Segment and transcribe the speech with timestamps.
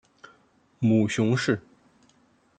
[0.79, 1.61] 母熊氏。